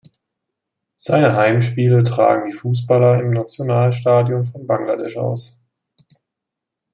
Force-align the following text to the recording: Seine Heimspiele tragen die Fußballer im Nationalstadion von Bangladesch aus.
Seine 0.97 1.35
Heimspiele 1.35 2.03
tragen 2.03 2.47
die 2.49 2.57
Fußballer 2.57 3.19
im 3.21 3.29
Nationalstadion 3.29 4.45
von 4.45 4.65
Bangladesch 4.65 5.17
aus. 5.17 5.61